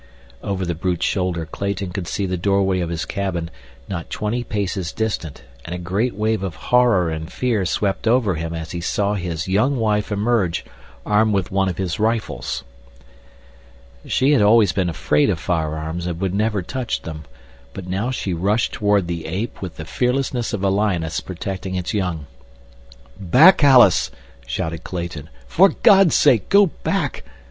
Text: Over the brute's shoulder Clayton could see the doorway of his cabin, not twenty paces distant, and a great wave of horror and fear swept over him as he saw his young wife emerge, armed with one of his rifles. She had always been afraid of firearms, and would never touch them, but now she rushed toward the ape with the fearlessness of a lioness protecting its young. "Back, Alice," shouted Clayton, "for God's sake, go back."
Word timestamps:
Over 0.41 0.65
the 0.65 0.73
brute's 0.73 1.05
shoulder 1.05 1.45
Clayton 1.45 1.91
could 1.91 2.07
see 2.07 2.25
the 2.25 2.35
doorway 2.35 2.79
of 2.79 2.89
his 2.89 3.05
cabin, 3.05 3.51
not 3.87 4.09
twenty 4.09 4.43
paces 4.43 4.91
distant, 4.91 5.43
and 5.63 5.75
a 5.75 5.77
great 5.77 6.15
wave 6.15 6.41
of 6.41 6.55
horror 6.55 7.11
and 7.11 7.31
fear 7.31 7.67
swept 7.67 8.07
over 8.07 8.33
him 8.33 8.51
as 8.51 8.71
he 8.71 8.81
saw 8.81 9.13
his 9.13 9.47
young 9.47 9.77
wife 9.77 10.11
emerge, 10.11 10.65
armed 11.05 11.33
with 11.35 11.51
one 11.51 11.69
of 11.69 11.77
his 11.77 11.99
rifles. 11.99 12.63
She 14.03 14.31
had 14.31 14.41
always 14.41 14.71
been 14.71 14.89
afraid 14.89 15.29
of 15.29 15.37
firearms, 15.39 16.07
and 16.07 16.19
would 16.19 16.33
never 16.33 16.63
touch 16.63 17.03
them, 17.03 17.25
but 17.75 17.85
now 17.85 18.09
she 18.09 18.33
rushed 18.33 18.71
toward 18.73 19.05
the 19.05 19.27
ape 19.27 19.61
with 19.61 19.75
the 19.75 19.85
fearlessness 19.85 20.51
of 20.51 20.63
a 20.63 20.69
lioness 20.69 21.19
protecting 21.19 21.75
its 21.75 21.93
young. 21.93 22.25
"Back, 23.19 23.63
Alice," 23.63 24.09
shouted 24.47 24.83
Clayton, 24.83 25.29
"for 25.45 25.69
God's 25.69 26.15
sake, 26.15 26.49
go 26.49 26.65
back." 26.65 27.23